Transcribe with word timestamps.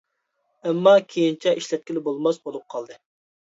ئەمما 0.69 0.93
كېيىنچە 1.11 1.55
ئىشلەتكىلى 1.59 2.05
بولماس 2.11 2.43
بولۇپ 2.49 2.69
قالدى. 2.77 3.03